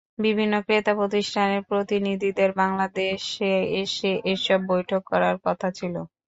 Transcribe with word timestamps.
বিভিন্ন 0.19 0.53
ক্রেতা 0.65 0.93
প্রতিষ্ঠানের 0.99 1.61
প্রতিনিধিদের 1.69 2.49
বাংলাদেশে 2.55 3.51
এসে 3.81 4.11
এসব 4.33 4.59
বৈঠক 4.71 5.01
করার 5.11 5.35
কথা 5.45 5.67
ছিল। 5.77 5.95